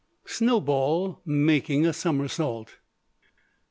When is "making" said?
1.27-1.85